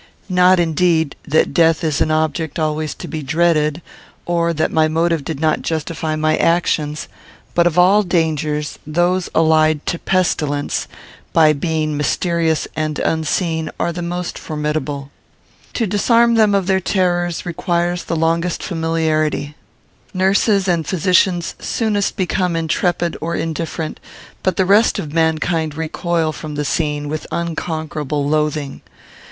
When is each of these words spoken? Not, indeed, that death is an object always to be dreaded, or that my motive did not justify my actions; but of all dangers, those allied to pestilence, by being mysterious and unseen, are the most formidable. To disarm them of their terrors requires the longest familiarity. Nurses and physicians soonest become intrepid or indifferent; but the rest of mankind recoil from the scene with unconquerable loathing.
Not, 0.29 0.59
indeed, 0.59 1.15
that 1.27 1.53
death 1.53 1.83
is 1.83 2.01
an 2.01 2.09
object 2.09 2.57
always 2.57 2.95
to 2.95 3.07
be 3.07 3.21
dreaded, 3.21 3.83
or 4.25 4.51
that 4.51 4.71
my 4.71 4.87
motive 4.87 5.23
did 5.23 5.39
not 5.39 5.61
justify 5.61 6.15
my 6.15 6.35
actions; 6.37 7.07
but 7.53 7.67
of 7.67 7.77
all 7.77 8.01
dangers, 8.01 8.79
those 8.87 9.29
allied 9.35 9.85
to 9.85 9.99
pestilence, 9.99 10.87
by 11.33 11.53
being 11.53 11.95
mysterious 11.97 12.67
and 12.75 12.97
unseen, 12.97 13.69
are 13.79 13.93
the 13.93 14.01
most 14.01 14.39
formidable. 14.39 15.11
To 15.73 15.85
disarm 15.85 16.33
them 16.33 16.55
of 16.55 16.65
their 16.65 16.79
terrors 16.79 17.45
requires 17.45 18.05
the 18.05 18.15
longest 18.15 18.63
familiarity. 18.63 19.53
Nurses 20.15 20.67
and 20.67 20.87
physicians 20.87 21.53
soonest 21.59 22.17
become 22.17 22.55
intrepid 22.55 23.17
or 23.21 23.35
indifferent; 23.35 23.99
but 24.41 24.57
the 24.57 24.65
rest 24.65 24.97
of 24.97 25.13
mankind 25.13 25.75
recoil 25.77 26.31
from 26.31 26.55
the 26.55 26.65
scene 26.65 27.07
with 27.07 27.27
unconquerable 27.31 28.27
loathing. 28.27 28.81